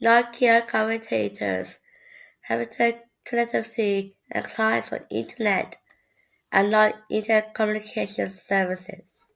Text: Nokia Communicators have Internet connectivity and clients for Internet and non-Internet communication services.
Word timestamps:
Nokia 0.00 0.66
Communicators 0.66 1.80
have 2.40 2.62
Internet 2.62 3.06
connectivity 3.26 4.14
and 4.30 4.46
clients 4.46 4.88
for 4.88 5.06
Internet 5.10 5.76
and 6.50 6.70
non-Internet 6.70 7.52
communication 7.52 8.30
services. 8.30 9.30